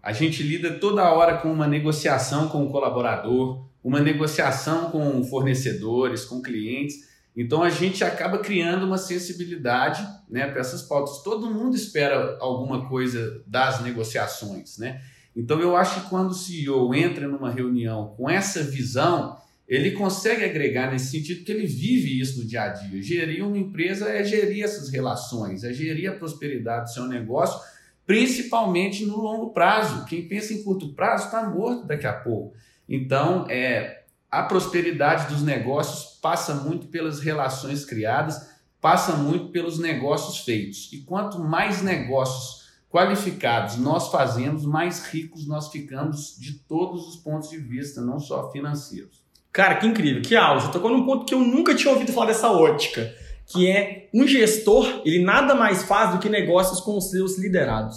[0.00, 6.24] A gente lida toda hora com uma negociação com o colaborador, uma negociação com fornecedores,
[6.24, 7.12] com clientes.
[7.36, 11.24] Então a gente acaba criando uma sensibilidade né, para essas pautas.
[11.24, 14.78] Todo mundo espera alguma coisa das negociações.
[14.78, 15.02] Né?
[15.34, 20.44] Então eu acho que quando o CEO entra numa reunião com essa visão, ele consegue
[20.44, 23.02] agregar nesse sentido que ele vive isso no dia a dia.
[23.02, 27.58] Gerir uma empresa é gerir essas relações, é gerir a prosperidade do seu negócio,
[28.06, 30.04] principalmente no longo prazo.
[30.04, 32.54] Quem pensa em curto prazo está morto daqui a pouco.
[32.86, 38.50] Então, é, a prosperidade dos negócios passa muito pelas relações criadas,
[38.82, 40.92] passa muito pelos negócios feitos.
[40.92, 47.48] E quanto mais negócios qualificados nós fazemos, mais ricos nós ficamos de todos os pontos
[47.48, 49.23] de vista, não só financeiros.
[49.54, 50.34] Cara, que incrível, que.
[50.36, 53.14] Você tocou num ponto que eu nunca tinha ouvido falar dessa ótica,
[53.46, 57.96] que é um gestor, ele nada mais faz do que negócios com os seus liderados.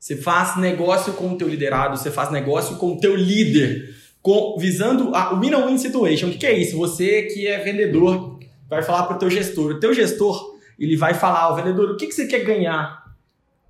[0.00, 4.56] Você faz negócio com o teu liderado, você faz negócio com o teu líder, com,
[4.58, 6.28] visando a, win-win situation.
[6.28, 6.78] O que, que é isso?
[6.78, 9.72] Você que é vendedor vai falar para o teu gestor.
[9.72, 13.04] O teu gestor, ele vai falar ao vendedor, o que, que você quer ganhar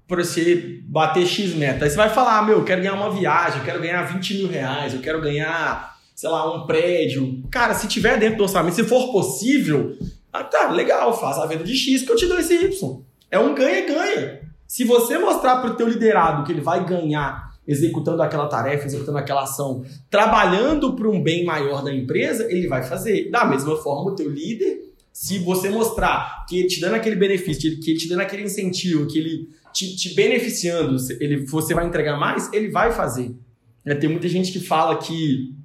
[0.06, 1.84] para você bater X meta.
[1.84, 4.48] Aí você vai falar, meu, eu quero ganhar uma viagem, eu quero ganhar 20 mil
[4.48, 7.44] reais, eu quero ganhar, sei lá, um prédio.
[7.48, 9.96] Cara, se tiver dentro do orçamento, se for possível,
[10.32, 13.00] ah, tá, legal, faça a venda de X que eu te dou esse Y.
[13.30, 14.40] É um ganha-ganha.
[14.66, 19.16] Se você mostrar para o teu liderado que ele vai ganhar executando aquela tarefa, executando
[19.16, 23.30] aquela ação, trabalhando para um bem maior da empresa, ele vai fazer.
[23.30, 27.78] Da mesma forma, o teu líder, se você mostrar que ele te dando aquele benefício,
[27.78, 32.18] que ele te dando aquele incentivo, que ele te, te beneficiando, ele, você vai entregar
[32.18, 33.36] mais, ele vai fazer.
[33.84, 35.56] É, tem muita gente que fala que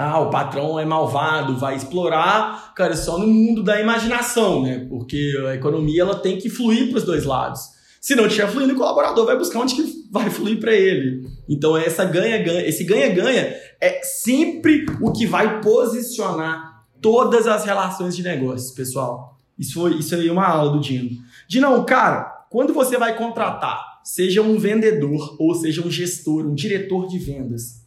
[0.00, 4.86] ah, o patrão é malvado, vai explorar, cara, só no mundo da imaginação, né?
[4.88, 7.60] Porque a economia ela tem que fluir para os dois lados.
[8.00, 11.28] Se não estiver fluindo, o colaborador vai buscar onde que vai fluir para ele.
[11.46, 18.22] Então essa ganha-ganha, esse ganha-ganha é sempre o que vai posicionar todas as relações de
[18.22, 19.36] negócios, pessoal.
[19.58, 21.10] Isso foi isso aí é uma aula do Dino.
[21.46, 27.06] Dinão, cara, quando você vai contratar, seja um vendedor ou seja um gestor, um diretor
[27.06, 27.79] de vendas,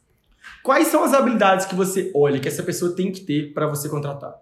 [0.64, 3.90] quais são as habilidades que você olha que essa pessoa tem que ter para você
[3.90, 4.34] contratar?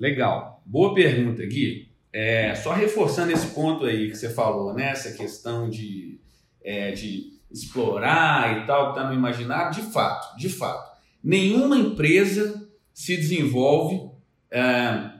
[0.00, 0.62] Legal.
[0.64, 1.88] Boa pergunta, Gui.
[2.12, 4.90] É, só reforçando esse ponto aí que você falou, né?
[4.90, 6.18] Essa questão de,
[6.62, 10.94] é, de explorar e tal, que está no imaginário, de fato, de fato.
[11.22, 14.10] Nenhuma empresa se desenvolve
[14.50, 15.10] é,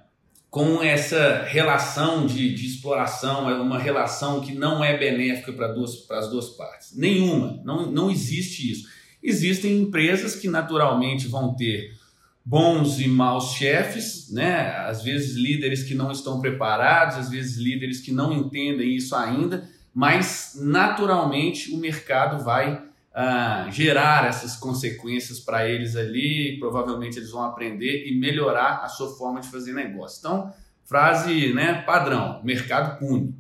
[0.51, 5.75] com essa relação de, de exploração, é uma relação que não é benéfica para
[6.21, 6.97] as duas partes.
[6.97, 8.89] Nenhuma, não, não existe isso.
[9.25, 11.97] Existem empresas que naturalmente vão ter
[12.45, 14.77] bons e maus chefes, né?
[14.81, 19.67] às vezes líderes que não estão preparados, às vezes líderes que não entendem isso ainda,
[19.95, 27.45] mas naturalmente o mercado vai uh, gerar essas consequências para eles ali, provavelmente eles vão
[27.45, 30.19] aprender e melhorar a sua forma de fazer negócio.
[30.19, 30.53] Então,
[30.85, 33.35] frase né, padrão: mercado pune.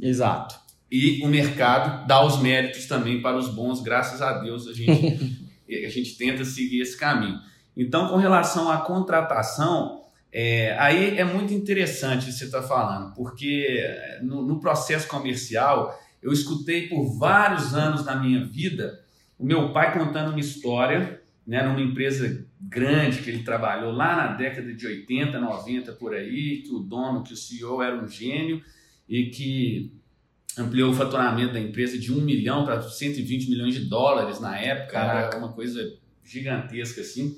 [0.00, 0.67] Exato.
[0.90, 5.46] E o mercado dá os méritos também para os bons, graças a Deus a gente,
[5.86, 7.38] a gente tenta seguir esse caminho.
[7.76, 13.84] Então, com relação à contratação, é, aí é muito interessante você estar tá falando, porque
[14.22, 19.00] no, no processo comercial eu escutei por vários anos na minha vida
[19.38, 24.26] o meu pai contando uma história, né, numa empresa grande que ele trabalhou lá na
[24.34, 28.60] década de 80, 90 por aí, que o dono, que o CEO era um gênio
[29.08, 29.92] e que
[30.60, 34.92] ampliou o faturamento da empresa de 1 milhão para 120 milhões de dólares na época,
[34.92, 35.36] Caraca.
[35.36, 37.36] era uma coisa gigantesca assim.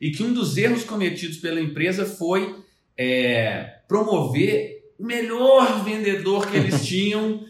[0.00, 2.56] E que um dos erros cometidos pela empresa foi
[2.96, 7.44] é, promover o melhor vendedor que eles tinham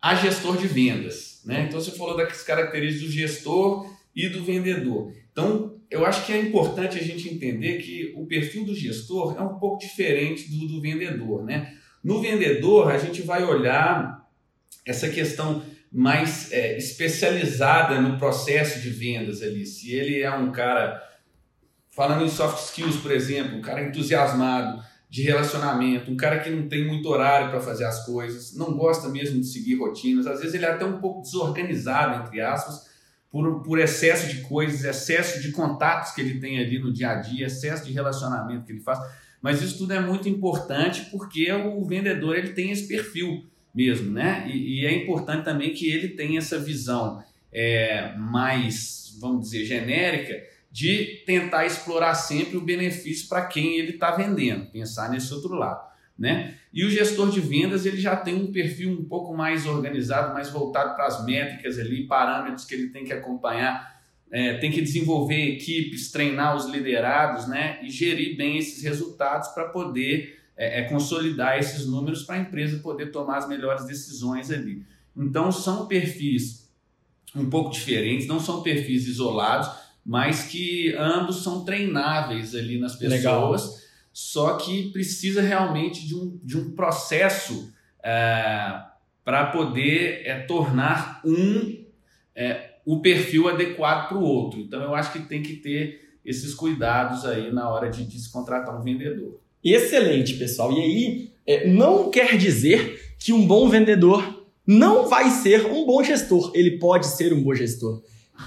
[0.00, 1.42] a gestor de vendas.
[1.44, 1.66] Né?
[1.68, 5.12] Então você falou das características do gestor e do vendedor.
[5.32, 9.40] Então eu acho que é importante a gente entender que o perfil do gestor é
[9.40, 11.44] um pouco diferente do do vendedor.
[11.44, 11.74] Né?
[12.02, 14.17] No vendedor, a gente vai olhar
[14.86, 19.64] essa questão mais é, especializada no processo de vendas ali.
[19.64, 21.02] Se ele é um cara,
[21.90, 26.68] falando em soft skills, por exemplo, um cara entusiasmado de relacionamento, um cara que não
[26.68, 30.54] tem muito horário para fazer as coisas, não gosta mesmo de seguir rotinas, às vezes
[30.54, 32.86] ele é até um pouco desorganizado, entre aspas,
[33.30, 37.14] por, por excesso de coisas, excesso de contatos que ele tem ali no dia a
[37.16, 38.98] dia, excesso de relacionamento que ele faz.
[39.40, 44.48] Mas isso tudo é muito importante porque o vendedor ele tem esse perfil mesmo, né?
[44.52, 50.42] E, e é importante também que ele tenha essa visão é, mais, vamos dizer, genérica
[50.70, 55.88] de tentar explorar sempre o benefício para quem ele está vendendo, pensar nesse outro lado.
[56.18, 56.56] Né?
[56.72, 60.50] E o gestor de vendas ele já tem um perfil um pouco mais organizado, mais
[60.50, 63.98] voltado para as métricas ali, parâmetros que ele tem que acompanhar,
[64.30, 67.78] é, tem que desenvolver equipes, treinar os liderados, né?
[67.82, 72.80] E gerir bem esses resultados para poder é, é, consolidar esses números para a empresa
[72.80, 74.84] poder tomar as melhores decisões ali.
[75.16, 76.68] Então são perfis
[77.34, 79.70] um pouco diferentes, não são perfis isolados,
[80.04, 83.12] mas que ambos são treináveis ali nas pessoas.
[83.12, 83.56] Legal
[84.12, 88.82] só que precisa realmente de um, de um processo é,
[89.24, 91.84] para poder é, tornar um
[92.34, 94.58] é, o perfil adequado para o outro.
[94.58, 98.32] Então eu acho que tem que ter esses cuidados aí na hora de, de se
[98.32, 99.40] contratar um vendedor.
[99.64, 100.72] Excelente, pessoal.
[100.72, 106.02] E aí, é, não quer dizer que um bom vendedor não vai ser um bom
[106.02, 106.52] gestor.
[106.54, 108.02] Ele pode ser um bom gestor.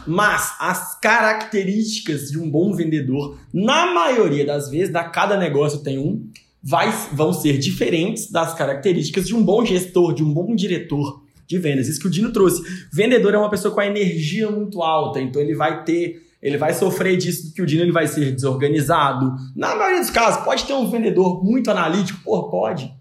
[0.08, 5.98] Mas as características de um bom vendedor, na maioria das vezes, da cada negócio tem
[5.98, 6.30] um,
[6.64, 11.58] vai, vão ser diferentes das características de um bom gestor, de um bom diretor de
[11.58, 11.88] vendas.
[11.88, 12.62] Isso que o Dino trouxe.
[12.94, 16.74] Vendedor é uma pessoa com a energia muito alta, então ele vai ter, ele vai
[16.74, 19.36] sofrer disso que o Dino ele vai ser desorganizado.
[19.56, 22.92] Na maioria dos casos, pode ter um vendedor muito analítico, pô, pode.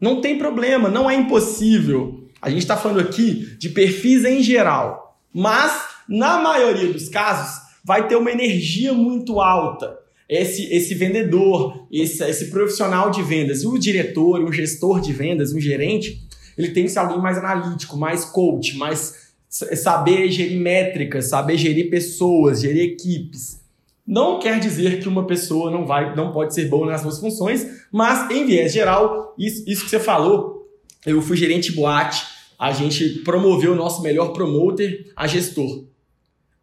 [0.00, 2.24] Não tem problema, não é impossível.
[2.40, 8.08] A gente está falando aqui de perfis em geral, mas na maioria dos casos, vai
[8.08, 9.96] ter uma energia muito alta.
[10.28, 15.60] Esse, esse vendedor, esse, esse profissional de vendas, o diretor, um gestor de vendas, um
[15.60, 16.20] gerente,
[16.58, 19.19] ele tem que ser alguém mais analítico, mais coach, mais
[19.50, 23.60] saber gerir métricas, saber gerir pessoas, gerir equipes.
[24.06, 27.84] Não quer dizer que uma pessoa não vai, não pode ser boa nas suas funções,
[27.92, 30.68] mas em viés geral, isso, isso que você falou,
[31.04, 32.24] eu fui gerente boate,
[32.58, 35.84] a gente promoveu o nosso melhor promoter a gestor.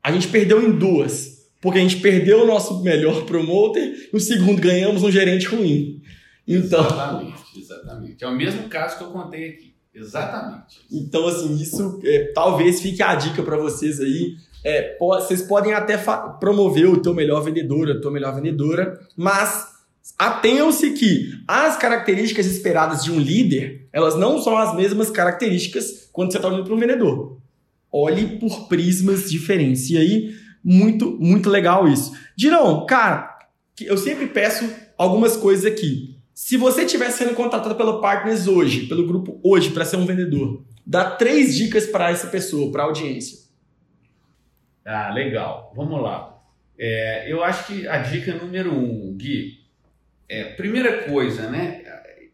[0.03, 1.37] A gente perdeu em duas.
[1.59, 6.01] Porque a gente perdeu o nosso melhor promoter e o segundo ganhamos um gerente ruim.
[6.47, 6.85] Então...
[6.85, 8.23] Exatamente, exatamente.
[8.23, 9.73] É o mesmo caso que eu contei aqui.
[9.97, 10.79] Exatamente.
[10.91, 14.35] Então, assim, isso é, talvez fique a dica para vocês aí.
[14.63, 15.97] É, pode, vocês podem até
[16.39, 19.67] promover o teu melhor vendedor, a tua melhor vendedora, mas
[20.17, 26.31] atenham-se que as características esperadas de um líder, elas não são as mesmas características quando
[26.31, 27.37] você está olhando para um vendedor
[27.91, 29.89] olhe por prismas diferentes.
[29.89, 32.13] E aí, muito, muito legal isso.
[32.35, 33.37] Dirão, cara,
[33.81, 36.16] eu sempre peço algumas coisas aqui.
[36.39, 40.63] Se você estiver sendo contratado pelo Partners hoje, pelo grupo hoje, para ser um vendedor,
[40.85, 43.39] dá três dicas para essa pessoa, para a audiência.
[44.85, 45.73] Ah, legal.
[45.75, 46.39] Vamos lá.
[46.77, 49.61] É, eu acho que a dica número um, Gui,
[50.29, 51.83] é, primeira coisa, né?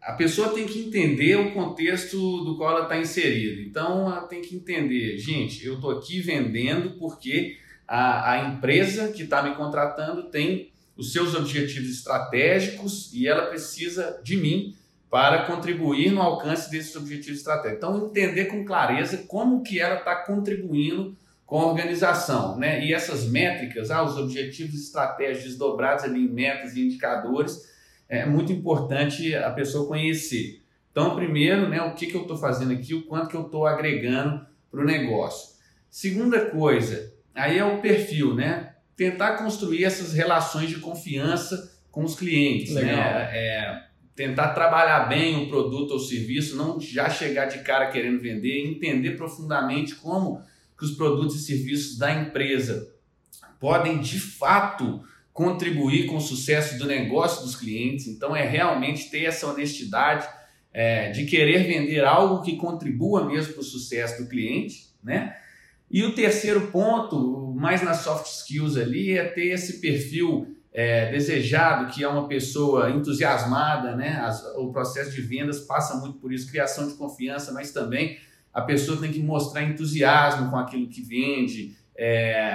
[0.01, 3.61] a pessoa tem que entender o contexto do qual ela está inserida.
[3.61, 7.55] Então, ela tem que entender, gente, eu estou aqui vendendo porque
[7.87, 14.19] a, a empresa que está me contratando tem os seus objetivos estratégicos e ela precisa
[14.23, 14.75] de mim
[15.09, 17.77] para contribuir no alcance desses objetivos estratégicos.
[17.77, 22.83] Então, entender com clareza como que ela está contribuindo com a organização, né?
[22.83, 27.71] E essas métricas, ah, os objetivos estratégicos desdobrados ali em metas e indicadores,
[28.09, 30.63] é muito importante a pessoa conhecer.
[30.91, 33.65] Então, primeiro, né, o que, que eu estou fazendo aqui, o quanto que eu estou
[33.65, 35.53] agregando para o negócio.
[35.89, 38.62] Segunda coisa, aí é o perfil, né?
[38.95, 42.81] Tentar construir essas relações de confiança com os clientes, né?
[42.81, 42.97] Legal.
[42.97, 43.29] né?
[43.33, 43.83] É,
[44.15, 49.11] tentar trabalhar bem o produto ou serviço, não já chegar de cara querendo vender, entender
[49.11, 50.41] profundamente como
[50.77, 52.91] que os produtos e serviços da empresa
[53.59, 55.01] podem de fato
[55.31, 58.07] contribuir com o sucesso do negócio dos clientes.
[58.07, 60.27] Então, é realmente ter essa honestidade
[60.71, 65.35] é, de querer vender algo que contribua mesmo para o sucesso do cliente, né?
[65.89, 71.93] E o terceiro ponto, mais nas soft skills ali, é ter esse perfil é, desejado,
[71.93, 74.19] que é uma pessoa entusiasmada, né?
[74.21, 78.17] As, o processo de vendas passa muito por isso, criação de confiança, mas também
[78.53, 82.53] a pessoa tem que mostrar entusiasmo com aquilo que vende, é,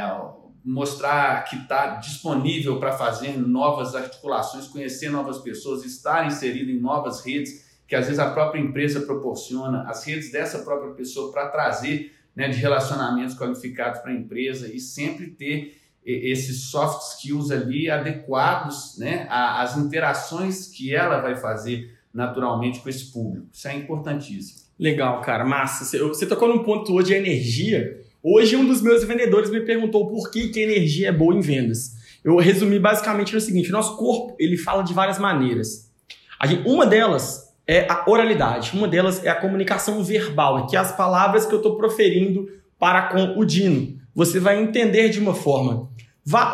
[0.63, 7.25] mostrar que está disponível para fazer novas articulações, conhecer novas pessoas, estar inserido em novas
[7.25, 12.13] redes que às vezes a própria empresa proporciona, as redes dessa própria pessoa para trazer
[12.39, 15.77] né, de relacionamentos qualificados para a empresa e sempre ter
[16.07, 23.13] esses soft skills ali adequados né, às interações que ela vai fazer naturalmente com esse
[23.13, 23.49] público.
[23.53, 24.61] Isso é importantíssimo.
[24.79, 25.85] Legal, cara, massa.
[25.85, 28.01] Você tocou num ponto hoje de energia.
[28.23, 31.97] Hoje um dos meus vendedores me perguntou por que, que energia é boa em vendas.
[32.23, 35.91] Eu resumi basicamente no seguinte: nosso corpo ele fala de várias maneiras.
[36.65, 41.45] Uma delas é a oralidade, uma delas é a comunicação verbal, é que as palavras
[41.45, 42.49] que eu estou proferindo
[42.79, 43.99] para com o Dino.
[44.15, 45.91] Você vai entender de uma forma.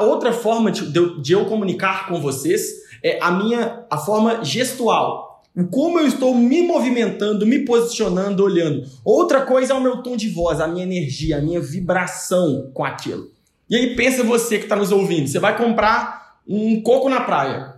[0.01, 2.65] Outra forma de, de eu comunicar com vocês
[3.03, 5.43] é a minha a forma gestual.
[5.71, 8.83] Como eu estou me movimentando, me posicionando, olhando.
[9.05, 12.85] Outra coisa é o meu tom de voz, a minha energia, a minha vibração com
[12.85, 13.31] aquilo.
[13.71, 17.77] E aí pensa você que está nos ouvindo, você vai comprar um coco na praia.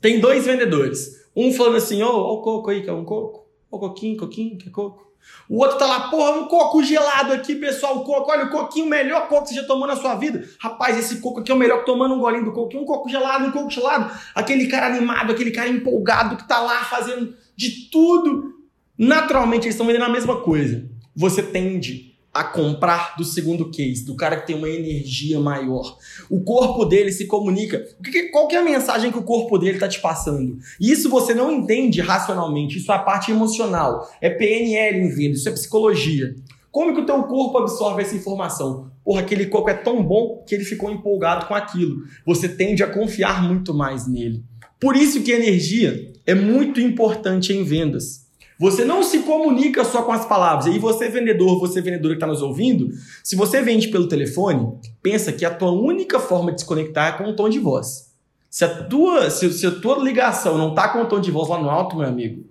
[0.00, 1.17] Tem dois vendedores.
[1.38, 3.46] Um falando assim, ô, oh, o coco aí, que é um coco?
[3.70, 5.06] Ô, coquinho, coquinho, que é coco?
[5.48, 7.98] O outro tá lá, porra, um coco gelado aqui, pessoal.
[7.98, 10.48] O coco, olha, o coquinho, o melhor coco que você já tomou na sua vida.
[10.58, 12.76] Rapaz, esse coco aqui é o melhor que tomando um golinho do coco.
[12.76, 14.12] Um coco gelado, um coco gelado.
[14.34, 18.54] Aquele cara animado, aquele cara empolgado que tá lá fazendo de tudo.
[18.98, 20.90] Naturalmente, eles estão vendendo a mesma coisa.
[21.14, 25.96] Você tende a comprar do segundo case, do cara que tem uma energia maior.
[26.30, 27.84] O corpo dele se comunica.
[28.30, 30.58] Qual que é a mensagem que o corpo dele está te passando?
[30.80, 34.08] Isso você não entende racionalmente, isso é a parte emocional.
[34.20, 36.36] É PNL em venda, isso é psicologia.
[36.70, 38.90] Como que o teu corpo absorve essa informação?
[39.02, 42.04] Porra, aquele coco é tão bom que ele ficou empolgado com aquilo.
[42.26, 44.44] Você tende a confiar muito mais nele.
[44.78, 48.27] Por isso que energia é muito importante em vendas.
[48.58, 50.74] Você não se comunica só com as palavras.
[50.74, 52.90] E você, vendedor, você, vendedora que está nos ouvindo,
[53.22, 57.12] se você vende pelo telefone, pensa que a tua única forma de se conectar é
[57.12, 58.08] com o tom de voz.
[58.50, 61.48] Se a tua, se, se a tua ligação não está com o tom de voz
[61.48, 62.44] lá no alto, meu amigo,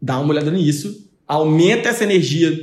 [0.00, 2.56] dá uma olhada nisso, aumenta essa energia,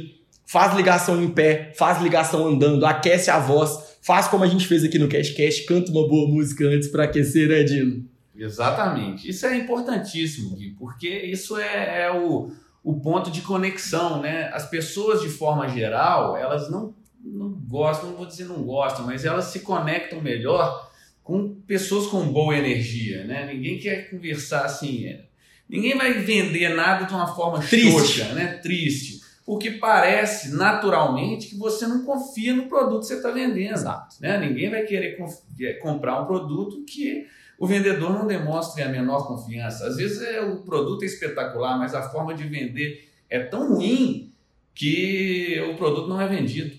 [0.47, 4.83] faz ligação em pé, faz ligação andando, aquece a voz, faz como a gente fez
[4.83, 8.05] aqui no Cashcast, canta uma boa música antes para aquecer, né, Dino?
[8.35, 9.29] Exatamente.
[9.29, 12.51] Isso é importantíssimo, Gui, porque isso é, é o,
[12.83, 14.49] o ponto de conexão, né?
[14.53, 19.23] As pessoas, de forma geral, elas não, não gostam, não vou dizer não gostam, mas
[19.23, 20.89] elas se conectam melhor
[21.23, 23.45] com pessoas com boa energia, né?
[23.53, 25.25] Ninguém quer conversar assim, é,
[25.69, 27.91] ninguém vai vender nada de uma forma Triste.
[27.91, 28.59] xoxa, né?
[28.61, 29.21] Triste.
[29.45, 33.73] Porque parece naturalmente que você não confia no produto que você está vendendo.
[33.73, 34.15] Exato.
[34.21, 34.37] Né?
[34.37, 35.17] Ninguém vai querer
[35.79, 37.25] comprar um produto que
[37.61, 39.85] o vendedor não demonstre a menor confiança.
[39.85, 44.33] Às vezes é, o produto é espetacular, mas a forma de vender é tão ruim
[44.73, 46.75] que o produto não é vendido.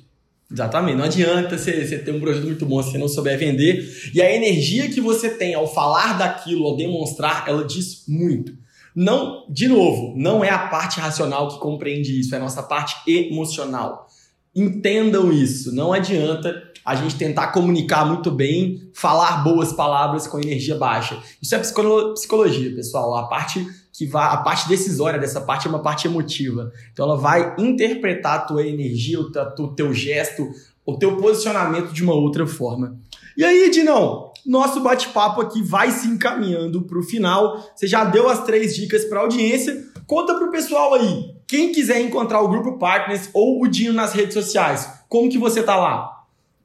[0.50, 4.10] Exatamente, não adianta você, você ter um produto muito bom se você não souber vender.
[4.12, 8.52] E a energia que você tem ao falar daquilo, ao demonstrar, ela diz muito.
[8.92, 12.96] Não, de novo, não é a parte racional que compreende isso, é a nossa parte
[13.08, 14.08] emocional.
[14.52, 20.76] Entendam isso, não adianta a gente tentar comunicar muito bem, falar boas palavras com energia
[20.76, 21.18] baixa.
[21.40, 23.16] Isso é psicologia, pessoal.
[23.16, 26.72] A parte que vai, a parte decisória dessa parte é uma parte emotiva.
[26.92, 29.30] Então ela vai interpretar a tua energia, o
[29.74, 30.50] teu, gesto,
[30.84, 32.98] o teu posicionamento de uma outra forma.
[33.36, 37.64] E aí, Edinão, nosso bate-papo aqui vai se encaminhando para o final.
[37.74, 39.84] Você já deu as três dicas para a audiência.
[40.06, 41.32] Conta para o pessoal aí.
[41.46, 45.62] Quem quiser encontrar o Grupo Partners ou o Dino nas redes sociais, como que você
[45.62, 46.21] tá lá?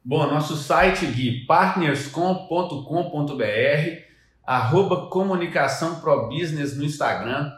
[0.10, 4.01] Bom, nosso site Gui, partnerscom.com.br,
[4.41, 7.51] arroba comunicação pro business no Instagram.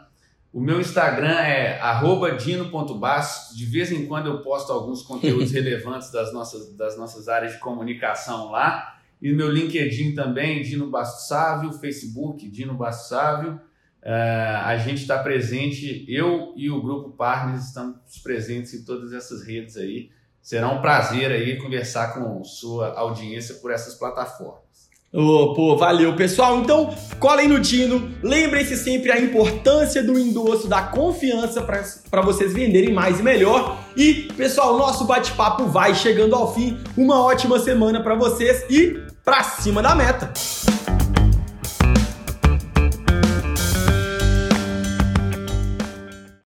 [0.52, 3.56] O meu Instagram é arroba dino.bastos.
[3.56, 7.60] De vez em quando eu posto alguns conteúdos relevantes das nossas, das nossas áreas de
[7.60, 8.98] comunicação lá.
[9.22, 13.60] E meu LinkedIn também, Dino Bastos Sávio, Facebook, Dino Bastos Sávio.
[14.02, 19.46] Uh, a gente está presente, eu e o Grupo Partners estamos presentes em todas essas
[19.46, 20.10] redes aí.
[20.42, 24.70] Será um prazer aí conversar com sua audiência por essas plataformas.
[25.12, 26.60] Oh, pô, valeu, pessoal.
[26.60, 28.14] Então, colhem no Dino.
[28.22, 33.76] Lembrem-se sempre a importância do endosso, da confiança para vocês venderem mais e melhor.
[33.96, 36.78] E, pessoal, nosso bate-papo vai chegando ao fim.
[36.96, 40.32] Uma ótima semana para vocês e pra cima da meta.